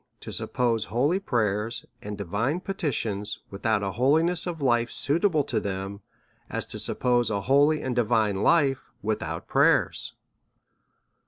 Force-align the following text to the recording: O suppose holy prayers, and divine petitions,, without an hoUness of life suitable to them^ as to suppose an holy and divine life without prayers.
O 0.25 0.31
suppose 0.31 0.85
holy 0.85 1.19
prayers, 1.19 1.85
and 2.01 2.17
divine 2.17 2.59
petitions,, 2.59 3.43
without 3.51 3.83
an 3.83 3.93
hoUness 3.93 4.47
of 4.47 4.59
life 4.59 4.89
suitable 4.91 5.43
to 5.43 5.61
them^ 5.61 5.99
as 6.49 6.65
to 6.65 6.79
suppose 6.79 7.29
an 7.29 7.43
holy 7.43 7.83
and 7.83 7.95
divine 7.95 8.37
life 8.41 8.79
without 9.03 9.47
prayers. 9.47 10.13